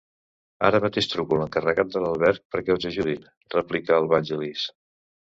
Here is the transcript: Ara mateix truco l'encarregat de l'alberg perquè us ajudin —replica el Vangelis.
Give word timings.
Ara 0.67 0.77
mateix 0.83 1.07
truco 1.09 1.37
l'encarregat 1.41 1.91
de 1.95 2.01
l'alberg 2.05 2.41
perquè 2.55 2.77
us 2.77 2.87
ajudin 2.91 3.27
—replica 3.57 3.99
el 3.99 4.09
Vangelis. 4.15 4.65